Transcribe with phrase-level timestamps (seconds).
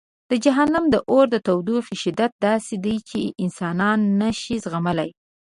[0.29, 5.09] د جهنم د اور د تودوخې شدت داسې دی چې انسانان نه شي زغملی.